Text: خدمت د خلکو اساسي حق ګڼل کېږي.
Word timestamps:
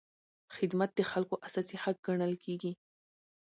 خدمت 0.55 0.89
د 0.95 0.99
خلکو 1.11 1.35
اساسي 1.47 1.75
حق 1.83 1.97
ګڼل 2.07 2.33
کېږي. 2.43 2.71